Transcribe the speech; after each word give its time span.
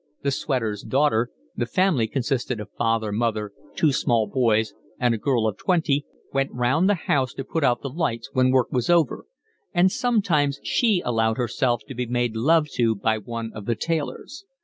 The 0.23 0.31
sweater's 0.31 0.81
daughter—the 0.81 1.65
family 1.67 2.07
consisted 2.07 2.59
of 2.59 2.71
father, 2.75 3.11
mother, 3.11 3.51
two 3.75 3.91
small 3.91 4.25
boys, 4.25 4.73
and 4.99 5.13
a 5.13 5.17
girl 5.19 5.45
of 5.47 5.57
twenty—went 5.57 6.51
round 6.51 6.89
the 6.89 6.95
house 7.05 7.35
to 7.35 7.43
put 7.43 7.63
out 7.63 7.83
the 7.83 7.89
lights 7.89 8.31
when 8.33 8.49
work 8.49 8.71
was 8.71 8.89
over, 8.89 9.25
and 9.75 9.91
sometimes 9.91 10.59
she 10.63 11.03
allowed 11.05 11.37
herself 11.37 11.83
to 11.87 11.93
be 11.93 12.07
made 12.07 12.35
love 12.35 12.67
to 12.77 12.95
by 12.95 13.19
one 13.19 13.51
of 13.53 13.65
the 13.67 13.75
tailors. 13.75 14.43